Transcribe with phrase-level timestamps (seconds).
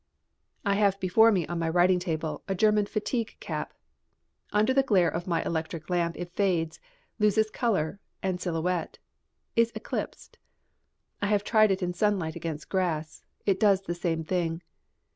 [0.65, 3.71] I have before me on my writing table a German fatigue cap.
[4.51, 6.79] Under the glare of my electric lamp it fades,
[7.19, 8.97] loses colour and silhouette,
[9.55, 10.39] is eclipsed.
[11.21, 13.21] I have tried it in sunlight against grass.
[13.45, 14.63] It does the same thing.